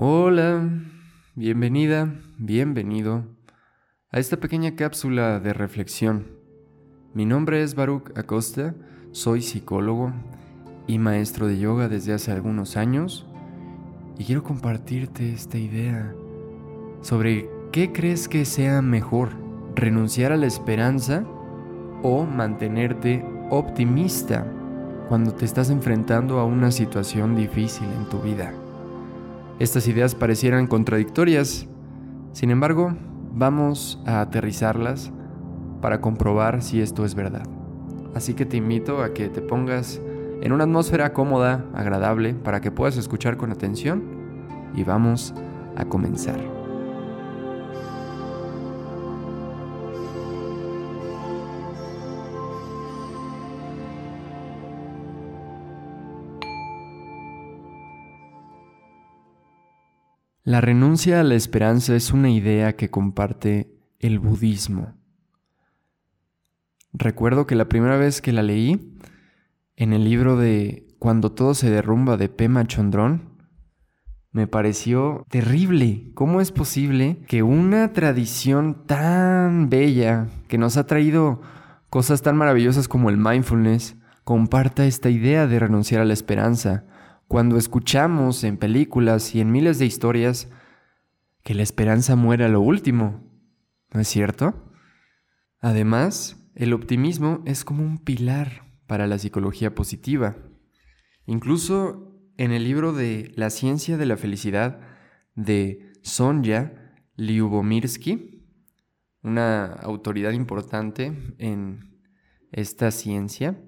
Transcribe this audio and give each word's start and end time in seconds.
Hola, 0.00 0.62
bienvenida, 1.34 2.14
bienvenido 2.38 3.24
a 4.12 4.20
esta 4.20 4.36
pequeña 4.36 4.76
cápsula 4.76 5.40
de 5.40 5.52
reflexión. 5.52 6.38
Mi 7.14 7.26
nombre 7.26 7.64
es 7.64 7.74
Baruch 7.74 8.16
Acosta, 8.16 8.76
soy 9.10 9.42
psicólogo 9.42 10.12
y 10.86 11.00
maestro 11.00 11.48
de 11.48 11.58
yoga 11.58 11.88
desde 11.88 12.12
hace 12.12 12.30
algunos 12.30 12.76
años 12.76 13.26
y 14.16 14.22
quiero 14.22 14.44
compartirte 14.44 15.32
esta 15.32 15.58
idea 15.58 16.14
sobre 17.00 17.50
qué 17.72 17.90
crees 17.90 18.28
que 18.28 18.44
sea 18.44 18.80
mejor, 18.82 19.30
renunciar 19.74 20.30
a 20.30 20.36
la 20.36 20.46
esperanza 20.46 21.24
o 22.04 22.24
mantenerte 22.24 23.24
optimista 23.50 24.46
cuando 25.08 25.34
te 25.34 25.44
estás 25.44 25.70
enfrentando 25.70 26.38
a 26.38 26.44
una 26.44 26.70
situación 26.70 27.34
difícil 27.34 27.88
en 27.98 28.08
tu 28.08 28.20
vida. 28.20 28.54
Estas 29.58 29.88
ideas 29.88 30.14
parecieran 30.14 30.68
contradictorias, 30.68 31.66
sin 32.32 32.50
embargo, 32.50 32.94
vamos 33.34 34.00
a 34.06 34.20
aterrizarlas 34.20 35.10
para 35.80 36.00
comprobar 36.00 36.62
si 36.62 36.80
esto 36.80 37.04
es 37.04 37.16
verdad. 37.16 37.42
Así 38.14 38.34
que 38.34 38.46
te 38.46 38.56
invito 38.56 39.02
a 39.02 39.14
que 39.14 39.28
te 39.28 39.40
pongas 39.40 40.00
en 40.42 40.52
una 40.52 40.64
atmósfera 40.64 41.12
cómoda, 41.12 41.64
agradable, 41.74 42.34
para 42.34 42.60
que 42.60 42.70
puedas 42.70 42.96
escuchar 42.96 43.36
con 43.36 43.50
atención 43.50 44.04
y 44.74 44.84
vamos 44.84 45.34
a 45.76 45.84
comenzar. 45.84 46.57
La 60.48 60.62
renuncia 60.62 61.20
a 61.20 61.24
la 61.24 61.34
esperanza 61.34 61.94
es 61.94 62.10
una 62.10 62.30
idea 62.30 62.74
que 62.74 62.88
comparte 62.88 63.70
el 63.98 64.18
budismo. 64.18 64.94
Recuerdo 66.94 67.46
que 67.46 67.54
la 67.54 67.68
primera 67.68 67.98
vez 67.98 68.22
que 68.22 68.32
la 68.32 68.42
leí, 68.42 68.98
en 69.76 69.92
el 69.92 70.04
libro 70.04 70.38
de 70.38 70.86
Cuando 70.98 71.32
todo 71.32 71.52
se 71.52 71.68
derrumba 71.68 72.16
de 72.16 72.30
Pema 72.30 72.66
Chondrón, 72.66 73.36
me 74.32 74.46
pareció 74.46 75.26
terrible. 75.28 76.12
¿Cómo 76.14 76.40
es 76.40 76.50
posible 76.50 77.18
que 77.26 77.42
una 77.42 77.92
tradición 77.92 78.86
tan 78.86 79.68
bella, 79.68 80.28
que 80.48 80.56
nos 80.56 80.78
ha 80.78 80.86
traído 80.86 81.42
cosas 81.90 82.22
tan 82.22 82.38
maravillosas 82.38 82.88
como 82.88 83.10
el 83.10 83.18
mindfulness, 83.18 83.96
comparta 84.24 84.86
esta 84.86 85.10
idea 85.10 85.46
de 85.46 85.58
renunciar 85.58 86.00
a 86.00 86.06
la 86.06 86.14
esperanza? 86.14 86.86
Cuando 87.28 87.58
escuchamos 87.58 88.42
en 88.42 88.56
películas 88.56 89.34
y 89.34 89.40
en 89.40 89.52
miles 89.52 89.78
de 89.78 89.84
historias 89.84 90.48
que 91.44 91.54
la 91.54 91.62
esperanza 91.62 92.16
muere 92.16 92.44
a 92.46 92.48
lo 92.48 92.62
último. 92.62 93.22
¿No 93.92 94.00
es 94.00 94.08
cierto? 94.08 94.72
Además, 95.60 96.50
el 96.54 96.72
optimismo 96.72 97.42
es 97.44 97.64
como 97.64 97.84
un 97.84 97.98
pilar 97.98 98.64
para 98.86 99.06
la 99.06 99.18
psicología 99.18 99.74
positiva. 99.74 100.36
Incluso 101.26 102.18
en 102.38 102.52
el 102.52 102.64
libro 102.64 102.92
de 102.92 103.30
La 103.36 103.50
ciencia 103.50 103.98
de 103.98 104.06
la 104.06 104.16
felicidad 104.16 104.80
de 105.34 105.92
Sonja 106.02 106.72
Lyubomirsky, 107.16 108.46
una 109.22 109.66
autoridad 109.66 110.32
importante 110.32 111.34
en 111.38 112.00
esta 112.52 112.90
ciencia, 112.90 113.60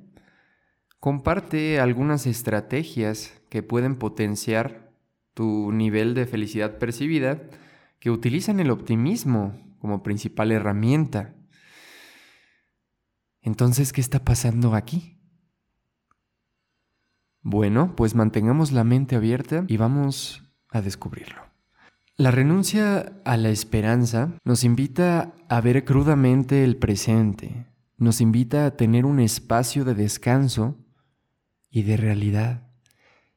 comparte 0.98 1.81
algunas 1.81 2.27
estrategias 2.27 3.40
que 3.51 3.62
pueden 3.62 3.97
potenciar 3.97 4.91
tu 5.34 5.73
nivel 5.73 6.15
de 6.15 6.27
felicidad 6.27 6.79
percibida 6.79 7.43
que 7.98 8.11
utilizan 8.11 8.61
el 8.61 8.70
optimismo 8.70 9.77
como 9.79 10.03
principal 10.03 10.53
herramienta. 10.53 11.34
Entonces, 13.43 13.93
¿qué 13.93 14.00
está 14.00 14.25
pasando 14.25 14.75
aquí? 14.75 15.19
Bueno, 17.43 17.94
pues 17.97 18.15
mantengamos 18.15 18.72
la 18.72 18.84
mente 18.84 19.16
abierta 19.16 19.65
y 19.67 19.77
vamos 19.77 20.44
a 20.71 20.82
descubrirlo. 20.82 21.43
La 22.17 22.31
renuncia 22.31 23.15
a 23.25 23.37
la 23.38 23.49
esperanza 23.49 24.34
nos 24.44 24.62
invita 24.62 25.34
a 25.49 25.61
ver 25.62 25.87
crudamente 25.87 26.65
el 26.65 26.77
presente, 26.77 27.67
nos 27.97 28.21
invita 28.21 28.67
a 28.67 28.77
tener 28.77 29.06
un 29.06 29.21
espacio 29.21 29.87
de 29.87 29.94
descanso 29.94 30.77
y 31.71 31.82
de 31.84 31.97
realidad, 31.97 32.69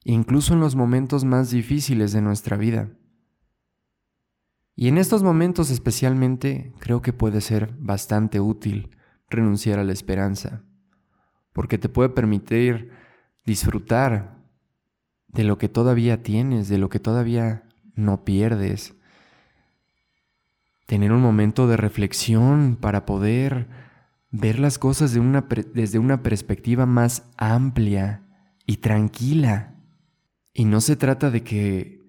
incluso 0.03 0.53
en 0.53 0.59
los 0.59 0.75
momentos 0.75 1.25
más 1.25 1.52
difíciles 1.52 2.12
de 2.12 2.22
nuestra 2.22 2.58
vida. 2.58 2.90
Y 4.75 4.88
en 4.88 4.97
estos 4.97 5.24
momentos 5.24 5.69
especialmente 5.69 6.74
creo 6.80 7.02
que 7.02 7.14
puede 7.14 7.41
ser 7.41 7.74
bastante 7.78 8.40
útil 8.40 8.90
renunciar 9.30 9.80
a 9.80 9.84
la 9.84 9.94
esperanza, 9.94 10.63
porque 11.53 11.78
te 11.78 11.90
puede 11.90 12.09
permitir 12.09 12.92
disfrutar 13.46 14.38
de 15.28 15.44
lo 15.44 15.58
que 15.58 15.69
todavía 15.69 16.24
tienes, 16.24 16.69
de 16.69 16.78
lo 16.78 16.90
que 16.90 17.00
todavía 17.00 17.63
no 17.96 18.24
pierdes, 18.24 18.96
tener 20.86 21.12
un 21.12 21.22
momento 21.22 21.68
de 21.68 21.78
reflexión 21.78 22.78
para 22.80 23.06
poder 23.06 23.68
ver 24.31 24.59
las 24.59 24.80
cosas 24.80 25.16
desde 25.74 26.00
una 26.00 26.24
perspectiva 26.24 26.86
más 26.86 27.30
amplia 27.38 28.24
y 28.66 28.78
tranquila. 28.78 29.72
Y 30.53 30.66
no 30.66 30.81
se 30.81 30.96
trata 30.96 31.31
de 31.31 31.44
que 31.44 32.03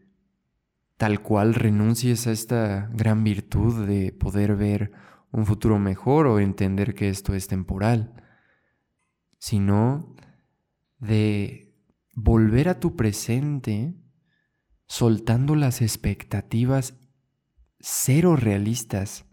tal 0.96 1.22
cual 1.22 1.54
renuncies 1.54 2.26
a 2.26 2.32
esta 2.32 2.90
gran 2.92 3.24
virtud 3.24 3.86
de 3.86 4.12
poder 4.12 4.54
ver 4.54 4.92
un 5.32 5.46
futuro 5.46 5.78
mejor 5.78 6.26
o 6.26 6.38
entender 6.38 6.94
que 6.94 7.08
esto 7.08 7.34
es 7.34 7.48
temporal, 7.48 8.22
sino 9.38 10.14
de 10.98 11.74
volver 12.14 12.68
a 12.68 12.78
tu 12.78 12.94
presente 12.96 13.94
soltando 14.86 15.56
las 15.56 15.82
expectativas 15.82 16.94
cero 17.80 18.36
realistas 18.36 19.24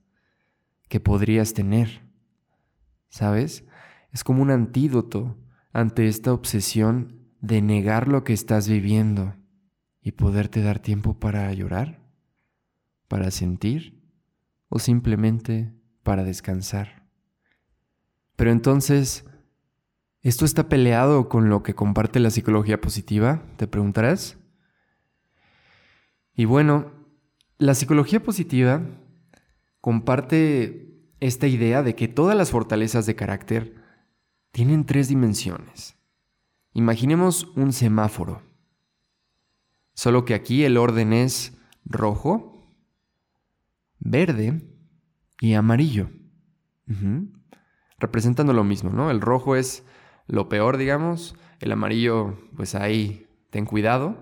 que 0.87 0.99
podrías 0.99 1.53
tener. 1.53 2.09
¿Sabes? 3.09 3.65
Es 4.11 4.23
como 4.23 4.41
un 4.41 4.51
antídoto 4.51 5.37
ante 5.73 6.07
esta 6.07 6.33
obsesión 6.33 7.20
de 7.41 7.61
negar 7.61 8.07
lo 8.07 8.23
que 8.23 8.33
estás 8.33 8.69
viviendo 8.69 9.35
y 10.01 10.13
poderte 10.13 10.61
dar 10.61 10.79
tiempo 10.79 11.19
para 11.19 11.51
llorar, 11.53 11.99
para 13.07 13.31
sentir 13.31 14.01
o 14.69 14.79
simplemente 14.79 15.73
para 16.03 16.23
descansar. 16.23 17.03
Pero 18.35 18.51
entonces, 18.51 19.25
¿esto 20.21 20.45
está 20.45 20.69
peleado 20.69 21.29
con 21.29 21.49
lo 21.49 21.61
que 21.63 21.75
comparte 21.75 22.19
la 22.19 22.29
psicología 22.31 22.79
positiva? 22.79 23.43
Te 23.57 23.67
preguntarás. 23.67 24.37
Y 26.33 26.45
bueno, 26.45 26.91
la 27.57 27.75
psicología 27.75 28.23
positiva 28.23 28.81
comparte 29.81 30.91
esta 31.19 31.47
idea 31.47 31.83
de 31.83 31.95
que 31.95 32.07
todas 32.07 32.35
las 32.35 32.51
fortalezas 32.51 33.05
de 33.05 33.15
carácter 33.15 33.75
tienen 34.51 34.85
tres 34.85 35.07
dimensiones. 35.07 36.00
Imaginemos 36.73 37.45
un 37.55 37.73
semáforo, 37.73 38.41
solo 39.93 40.23
que 40.23 40.33
aquí 40.33 40.63
el 40.63 40.77
orden 40.77 41.11
es 41.11 41.57
rojo, 41.83 42.73
verde 43.99 44.61
y 45.39 45.53
amarillo, 45.53 46.09
representando 47.97 48.53
lo 48.53 48.63
mismo, 48.63 48.89
¿no? 48.89 49.11
El 49.11 49.21
rojo 49.21 49.55
es 49.55 49.83
lo 50.27 50.47
peor, 50.47 50.77
digamos, 50.77 51.35
el 51.59 51.71
amarillo, 51.71 52.39
pues 52.55 52.73
ahí, 52.73 53.27
ten 53.49 53.65
cuidado, 53.65 54.21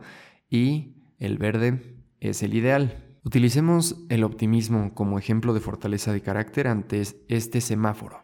y 0.49 0.95
el 1.19 1.37
verde 1.37 2.03
es 2.19 2.41
el 2.41 2.55
ideal. 2.55 3.05
Utilicemos 3.23 3.97
el 4.09 4.23
optimismo 4.23 4.95
como 4.95 5.19
ejemplo 5.19 5.53
de 5.53 5.59
fortaleza 5.59 6.11
de 6.11 6.21
carácter 6.21 6.67
ante 6.67 7.03
este 7.27 7.61
semáforo. 7.61 8.23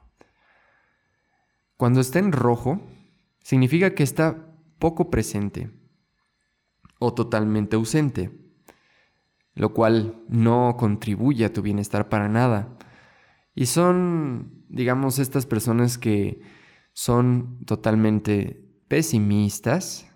Cuando 1.78 2.00
está 2.00 2.20
en 2.20 2.32
rojo, 2.32 2.82
significa 3.46 3.94
que 3.94 4.02
está 4.02 4.48
poco 4.80 5.12
presente 5.12 5.70
o 6.98 7.14
totalmente 7.14 7.76
ausente, 7.76 8.32
lo 9.54 9.72
cual 9.72 10.24
no 10.28 10.76
contribuye 10.80 11.46
a 11.46 11.54
tu 11.54 11.62
bienestar 11.62 12.10
para 12.10 12.28
nada. 12.28 12.76
Y 13.54 13.68
son, 13.68 14.66
digamos, 14.68 15.20
estas 15.20 15.46
personas 15.46 16.00
que 16.00 16.42
son 16.92 17.64
totalmente 17.66 18.66
pesimistas, 18.88 20.12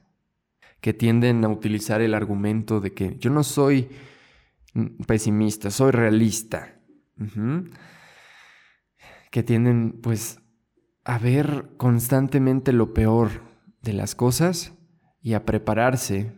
que 0.81 0.95
tienden 0.95 1.45
a 1.45 1.49
utilizar 1.49 2.01
el 2.01 2.15
argumento 2.15 2.79
de 2.79 2.95
que 2.95 3.15
yo 3.19 3.29
no 3.29 3.43
soy 3.43 3.89
pesimista, 5.05 5.69
soy 5.69 5.91
realista. 5.91 6.81
Que 9.29 9.43
tienden 9.43 9.99
pues 10.01 10.41
a 11.09 11.17
ver 11.17 11.71
constantemente 11.77 12.71
lo 12.71 12.93
peor 12.93 13.41
de 13.81 13.93
las 13.93 14.13
cosas 14.13 14.73
y 15.23 15.33
a 15.33 15.43
prepararse 15.43 16.35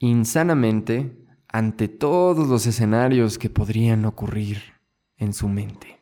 insanamente 0.00 1.24
ante 1.46 1.86
todos 1.86 2.48
los 2.48 2.66
escenarios 2.66 3.38
que 3.38 3.50
podrían 3.50 4.04
ocurrir 4.04 4.58
en 5.16 5.32
su 5.32 5.48
mente. 5.48 6.00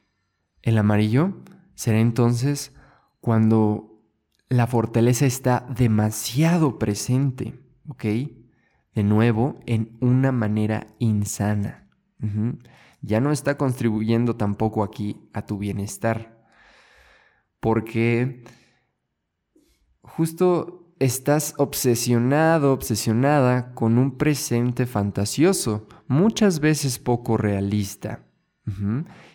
El 0.62 0.78
amarillo 0.78 1.34
será 1.74 2.00
entonces 2.00 2.74
cuando 3.20 4.00
la 4.48 4.66
fortaleza 4.66 5.26
está 5.26 5.66
demasiado 5.76 6.78
presente, 6.78 7.60
¿ok? 7.88 8.04
De 8.94 9.04
nuevo, 9.04 9.60
en 9.66 9.98
una 10.00 10.32
manera 10.32 10.86
insana. 10.98 11.90
Ya 13.02 13.20
no 13.20 13.32
está 13.32 13.58
contribuyendo 13.58 14.36
tampoco 14.36 14.82
aquí 14.82 15.28
a 15.34 15.44
tu 15.44 15.58
bienestar. 15.58 16.41
Porque 17.62 18.42
justo 20.00 20.92
estás 20.98 21.54
obsesionado, 21.58 22.72
obsesionada 22.72 23.72
con 23.72 23.98
un 23.98 24.18
presente 24.18 24.84
fantasioso, 24.84 25.86
muchas 26.08 26.58
veces 26.58 26.98
poco 26.98 27.36
realista. 27.36 28.26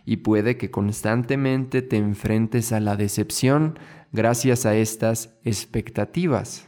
Y 0.03 0.17
puede 0.17 0.57
que 0.57 0.69
constantemente 0.69 1.81
te 1.81 1.95
enfrentes 1.95 2.73
a 2.73 2.81
la 2.81 2.97
decepción 2.97 3.79
gracias 4.11 4.65
a 4.65 4.75
estas 4.75 5.39
expectativas. 5.45 6.67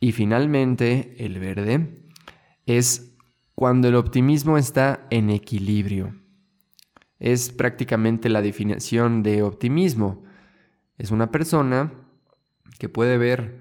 Y 0.00 0.10
finalmente, 0.10 1.14
el 1.24 1.38
verde 1.38 2.08
es 2.66 3.14
cuando 3.54 3.86
el 3.86 3.94
optimismo 3.94 4.58
está 4.58 5.06
en 5.10 5.30
equilibrio. 5.30 6.23
Es 7.18 7.50
prácticamente 7.50 8.28
la 8.28 8.42
definición 8.42 9.22
de 9.22 9.42
optimismo. 9.42 10.22
Es 10.98 11.10
una 11.10 11.30
persona 11.30 11.92
que 12.78 12.88
puede 12.88 13.18
ver 13.18 13.60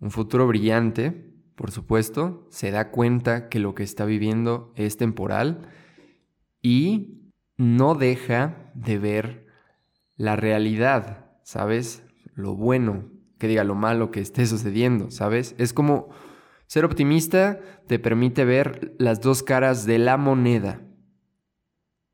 un 0.00 0.10
futuro 0.10 0.46
brillante, 0.46 1.30
por 1.54 1.70
supuesto, 1.70 2.46
se 2.50 2.70
da 2.70 2.90
cuenta 2.90 3.48
que 3.48 3.58
lo 3.58 3.74
que 3.74 3.82
está 3.82 4.04
viviendo 4.04 4.72
es 4.76 4.96
temporal 4.96 5.68
y 6.62 7.32
no 7.56 7.94
deja 7.94 8.72
de 8.74 8.98
ver 8.98 9.46
la 10.16 10.36
realidad, 10.36 11.26
¿sabes? 11.42 12.02
Lo 12.34 12.54
bueno, 12.54 13.10
que 13.38 13.48
diga 13.48 13.64
lo 13.64 13.74
malo 13.74 14.10
que 14.10 14.20
esté 14.20 14.46
sucediendo, 14.46 15.10
¿sabes? 15.10 15.54
Es 15.58 15.72
como 15.72 16.08
ser 16.66 16.84
optimista 16.84 17.60
te 17.86 17.98
permite 17.98 18.44
ver 18.44 18.94
las 18.98 19.20
dos 19.20 19.42
caras 19.42 19.86
de 19.86 19.98
la 19.98 20.16
moneda. 20.16 20.80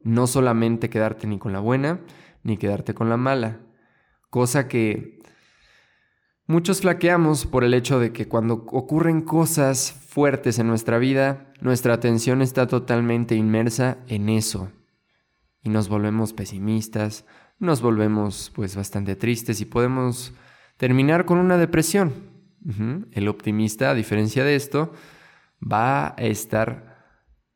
No 0.07 0.29
solamente 0.29 0.89
quedarte 0.89 1.27
ni 1.27 1.37
con 1.37 1.53
la 1.53 1.59
buena, 1.59 1.99
ni 2.45 2.57
quedarte 2.57 2.95
con 2.95 3.09
la 3.09 3.17
mala. 3.17 3.59
Cosa 4.31 4.69
que 4.69 5.19
muchos 6.47 6.83
flaqueamos 6.83 7.45
por 7.45 7.65
el 7.65 7.75
hecho 7.75 7.99
de 7.99 8.13
que 8.13 8.29
cuando 8.29 8.55
ocurren 8.55 9.21
cosas 9.21 9.91
fuertes 9.91 10.61
en 10.61 10.69
nuestra 10.69 10.99
vida, 10.99 11.53
nuestra 11.61 11.95
atención 11.95 12.41
está 12.41 12.69
totalmente 12.69 13.35
inmersa 13.35 13.99
en 14.07 14.29
eso. 14.29 14.71
Y 15.61 15.71
nos 15.71 15.89
volvemos 15.89 16.33
pesimistas, 16.33 17.25
nos 17.59 17.83
volvemos 17.83 18.53
pues 18.55 18.77
bastante 18.77 19.17
tristes 19.17 19.61
y 19.61 19.65
podemos 19.65 20.35
terminar 20.77 21.25
con 21.25 21.39
una 21.39 21.59
depresión. 21.59 22.13
El 23.11 23.27
optimista, 23.27 23.91
a 23.91 23.95
diferencia 23.95 24.45
de 24.45 24.55
esto, 24.55 24.93
va 25.61 26.15
a 26.17 26.23
estar 26.23 26.96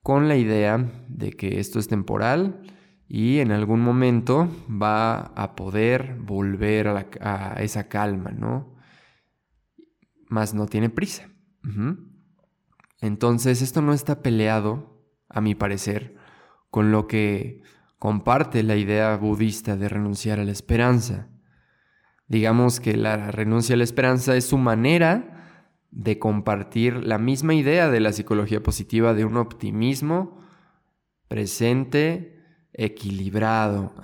con 0.03 0.29
la 0.29 0.37
idea 0.37 0.91
de 1.09 1.33
que 1.33 1.61
esto 1.61 1.79
es 1.79 1.89
temporal 1.89 2.63
y 3.09 3.41
en 3.41 3.53
algún 3.53 3.81
momento 3.81 4.49
va 4.71 5.19
a 5.19 5.57
poder 5.57 6.17
volver 6.21 6.89
a, 6.89 7.55
esa 7.61 7.89
calma, 7.89 8.31
¿no? 8.31 8.77
Más 10.29 10.55
no 10.55 10.67
tiene 10.67 10.91
prisa. 10.91 11.29
Entonces, 13.01 13.63
esto 13.63 13.83
no 13.83 13.93
está 13.93 14.23
peleado, 14.23 15.05
a 15.29 15.41
mi 15.41 15.55
parecer, 15.55 16.17
con 16.71 16.93
lo 16.93 17.07
que 17.07 17.63
comparte 17.99 18.63
la 18.63 18.77
idea 18.77 19.17
budista 19.17 19.77
de 19.77 19.89
renunciar 19.89 20.41
a 20.41 20.45
la 20.45 20.53
esperanza. 20.53 21.29
Digamos 22.29 22.79
que 22.79 22.97
la 22.97 23.31
renuncia 23.33 23.75
a 23.75 23.79
la 23.79 23.85
esperanza 23.85 24.37
es 24.37 24.47
su 24.47 24.57
manera 24.57 25.40
de 25.91 26.19
compartir 26.19 27.05
la 27.05 27.19
misma 27.19 27.55
idea 27.55 27.91
de 27.91 28.01
la 28.01 28.13
psicología 28.13 28.63
positiva 28.63 29.15
de 29.15 29.25
un 29.25 29.37
optimismo 29.37 30.39
presente, 31.29 32.41
equilibrado, 32.73 33.95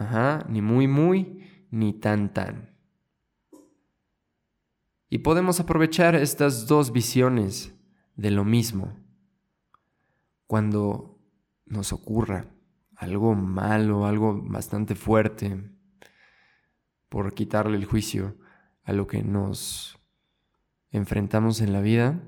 ni 0.49 0.63
muy 0.63 0.89
muy, 0.89 1.45
ni 1.71 1.93
tan 1.93 2.33
tan. 2.33 2.77
Y 5.09 5.19
podemos 5.19 5.61
aprovechar 5.61 6.15
estas 6.15 6.67
dos 6.67 6.93
visiones 6.93 7.75
de 8.17 8.31
lo 8.31 8.45
mismo 8.45 8.97
cuando 10.47 11.19
nos 11.65 11.93
ocurra 11.93 12.47
algo 12.97 13.35
malo, 13.35 14.07
algo 14.07 14.43
bastante 14.43 14.95
fuerte, 14.95 15.71
por 17.09 17.35
quitarle 17.35 17.77
el 17.77 17.85
juicio 17.85 18.37
a 18.85 18.93
lo 18.93 19.07
que 19.07 19.23
nos 19.23 19.99
enfrentamos 20.99 21.61
en 21.61 21.73
la 21.73 21.81
vida, 21.81 22.21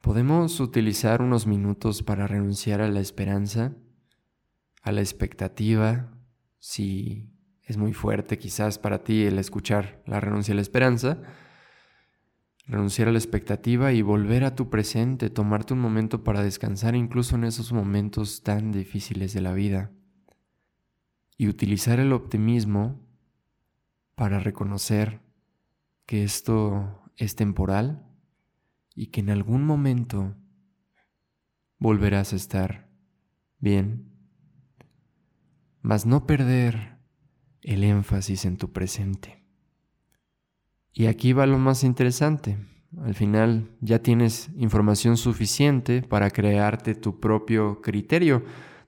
podemos 0.00 0.60
utilizar 0.60 1.22
unos 1.22 1.46
minutos 1.46 2.02
para 2.02 2.26
renunciar 2.26 2.80
a 2.80 2.88
la 2.88 3.00
esperanza, 3.00 3.74
a 4.82 4.92
la 4.92 5.00
expectativa, 5.00 6.12
si 6.58 7.30
es 7.64 7.76
muy 7.76 7.92
fuerte 7.92 8.38
quizás 8.38 8.78
para 8.78 9.04
ti 9.04 9.24
el 9.24 9.38
escuchar 9.38 10.02
la 10.06 10.20
renuncia 10.20 10.52
a 10.52 10.56
la 10.56 10.62
esperanza, 10.62 11.22
renunciar 12.66 13.08
a 13.08 13.12
la 13.12 13.18
expectativa 13.18 13.92
y 13.92 14.02
volver 14.02 14.44
a 14.44 14.54
tu 14.54 14.70
presente, 14.70 15.30
tomarte 15.30 15.74
un 15.74 15.80
momento 15.80 16.24
para 16.24 16.42
descansar 16.42 16.94
incluso 16.94 17.36
en 17.36 17.44
esos 17.44 17.72
momentos 17.72 18.42
tan 18.42 18.72
difíciles 18.72 19.32
de 19.34 19.40
la 19.40 19.52
vida 19.52 19.90
y 21.36 21.48
utilizar 21.48 22.00
el 22.00 22.12
optimismo 22.12 23.00
para 24.14 24.40
reconocer 24.40 25.20
que 26.10 26.24
esto 26.24 27.04
es 27.16 27.36
temporal 27.36 28.04
y 28.96 29.12
que 29.12 29.20
en 29.20 29.30
algún 29.30 29.62
momento 29.64 30.34
volverás 31.78 32.32
a 32.32 32.36
estar 32.36 32.90
bien, 33.60 34.10
mas 35.82 36.06
no 36.06 36.26
perder 36.26 36.98
el 37.62 37.84
énfasis 37.84 38.44
en 38.44 38.56
tu 38.56 38.72
presente. 38.72 39.44
Y 40.92 41.06
aquí 41.06 41.32
va 41.32 41.46
lo 41.46 41.58
más 41.58 41.84
interesante. 41.84 42.58
Al 43.04 43.14
final 43.14 43.70
ya 43.80 44.00
tienes 44.00 44.50
información 44.56 45.16
suficiente 45.16 46.02
para 46.02 46.30
crearte 46.30 46.96
tu 46.96 47.20
propio 47.20 47.82
criterio. 47.82 48.42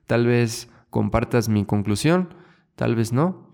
Tal 0.07 0.25
vez 0.25 0.67
compartas 0.89 1.47
mi 1.47 1.63
conclusión 1.63 2.35
Tal 2.75 2.95
vez 2.95 3.13
no, 3.13 3.52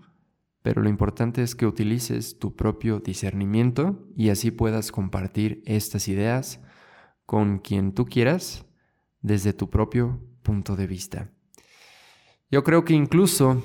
pero 0.62 0.82
lo 0.82 0.88
importante 0.88 1.42
es 1.42 1.54
que 1.54 1.66
utilices 1.66 2.38
tu 2.38 2.54
propio 2.54 3.00
discernimiento 3.00 4.06
y 4.16 4.28
así 4.28 4.50
puedas 4.50 4.92
compartir 4.92 5.62
estas 5.64 6.08
ideas 6.08 6.60
con 7.24 7.58
quien 7.58 7.92
tú 7.92 8.04
quieras 8.06 8.66
desde 9.22 9.52
tu 9.52 9.70
propio 9.70 10.20
punto 10.42 10.76
de 10.76 10.86
vista. 10.86 11.30
Yo 12.50 12.64
creo 12.64 12.84
que 12.84 12.94
incluso 12.94 13.62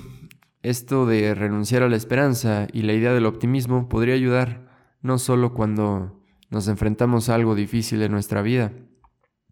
esto 0.62 1.06
de 1.06 1.34
renunciar 1.34 1.82
a 1.82 1.88
la 1.88 1.96
esperanza 1.96 2.66
y 2.72 2.82
la 2.82 2.92
idea 2.92 3.12
del 3.12 3.26
optimismo 3.26 3.88
podría 3.88 4.14
ayudar 4.14 4.66
no 5.02 5.18
solo 5.18 5.52
cuando 5.54 6.22
nos 6.50 6.68
enfrentamos 6.68 7.28
a 7.28 7.34
algo 7.34 7.54
difícil 7.54 8.02
en 8.02 8.12
nuestra 8.12 8.42
vida, 8.42 8.72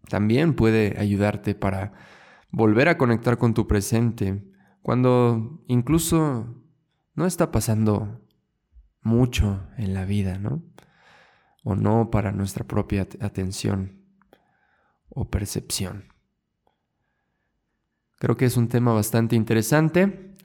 también 0.09 0.53
puede 0.53 0.95
ayudarte 0.99 1.55
para 1.55 1.93
volver 2.51 2.87
a 2.87 2.97
conectar 2.97 3.37
con 3.37 3.53
tu 3.53 3.67
presente, 3.67 4.43
cuando 4.81 5.63
incluso 5.67 6.64
no 7.15 7.25
está 7.25 7.51
pasando 7.51 8.21
mucho 9.01 9.67
en 9.77 9.93
la 9.93 10.05
vida, 10.05 10.37
¿no? 10.37 10.63
O 11.63 11.75
no 11.75 12.11
para 12.11 12.31
nuestra 12.31 12.65
propia 12.65 13.07
atención 13.21 14.01
o 15.09 15.29
percepción. 15.29 16.13
Creo 18.17 18.37
que 18.37 18.45
es 18.45 18.57
un 18.57 18.67
tema 18.67 18.93
bastante 18.93 19.35
interesante 19.35 20.35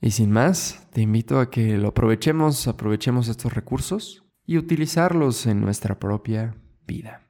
y 0.00 0.12
sin 0.12 0.30
más, 0.30 0.88
te 0.92 1.02
invito 1.02 1.40
a 1.40 1.50
que 1.50 1.76
lo 1.76 1.88
aprovechemos, 1.88 2.66
aprovechemos 2.68 3.28
estos 3.28 3.52
recursos 3.52 4.24
y 4.46 4.56
utilizarlos 4.56 5.46
en 5.46 5.60
nuestra 5.60 5.98
propia 5.98 6.56
vida. 6.86 7.26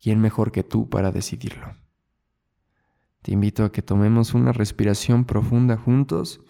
¿Quién 0.00 0.20
mejor 0.20 0.52
que 0.52 0.62
tú 0.62 0.88
para 0.90 1.10
decidirlo? 1.10 1.74
Te 3.22 3.32
invito 3.32 3.64
a 3.64 3.72
que 3.72 3.82
tomemos 3.82 4.34
una 4.34 4.52
respiración 4.52 5.24
profunda 5.24 5.76
juntos. 5.76 6.40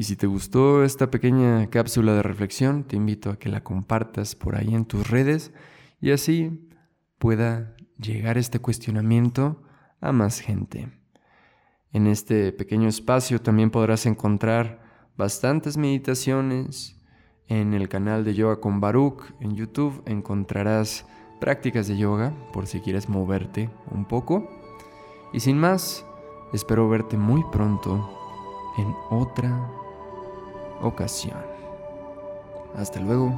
Y 0.00 0.04
si 0.04 0.16
te 0.16 0.26
gustó 0.26 0.82
esta 0.82 1.10
pequeña 1.10 1.68
cápsula 1.68 2.14
de 2.14 2.22
reflexión, 2.22 2.84
te 2.84 2.96
invito 2.96 3.28
a 3.28 3.38
que 3.38 3.50
la 3.50 3.62
compartas 3.62 4.34
por 4.34 4.56
ahí 4.56 4.74
en 4.74 4.86
tus 4.86 5.10
redes 5.10 5.52
y 6.00 6.12
así 6.12 6.70
pueda 7.18 7.76
llegar 7.98 8.38
este 8.38 8.60
cuestionamiento 8.60 9.62
a 10.00 10.12
más 10.12 10.40
gente. 10.40 10.88
En 11.92 12.06
este 12.06 12.50
pequeño 12.50 12.88
espacio 12.88 13.42
también 13.42 13.70
podrás 13.70 14.06
encontrar 14.06 14.82
bastantes 15.18 15.76
meditaciones. 15.76 16.96
En 17.46 17.74
el 17.74 17.90
canal 17.90 18.24
de 18.24 18.32
Yoga 18.32 18.58
con 18.58 18.80
Baruch 18.80 19.34
en 19.38 19.54
YouTube 19.54 20.02
encontrarás 20.06 21.04
prácticas 21.42 21.88
de 21.88 21.98
yoga 21.98 22.32
por 22.54 22.66
si 22.66 22.80
quieres 22.80 23.10
moverte 23.10 23.68
un 23.90 24.06
poco. 24.06 24.48
Y 25.34 25.40
sin 25.40 25.58
más, 25.58 26.06
espero 26.54 26.88
verte 26.88 27.18
muy 27.18 27.44
pronto 27.52 28.16
en 28.78 28.94
otra 29.10 29.70
ocasión. 30.80 31.38
Hasta 32.76 33.00
luego. 33.00 33.32